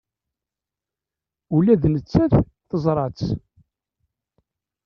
Ula 1.55 1.75
d 1.81 1.83
nettat 1.93 2.33
teẓra-tt. 2.69 3.29